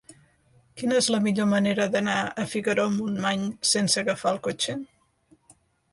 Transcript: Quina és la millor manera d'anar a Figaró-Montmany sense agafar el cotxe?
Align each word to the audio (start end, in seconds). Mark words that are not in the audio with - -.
Quina 0.81 0.95
és 1.01 1.09
la 1.15 1.19
millor 1.25 1.47
manera 1.51 1.85
d'anar 1.95 2.15
a 2.43 2.47
Figaró-Montmany 2.55 3.47
sense 3.75 4.03
agafar 4.05 4.37
el 4.37 4.45
cotxe? 4.49 4.79